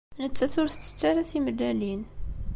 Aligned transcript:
Nettat 0.21 0.55
ur 0.61 0.69
tettett 0.69 1.01
ara 1.09 1.29
timellalin. 1.29 2.01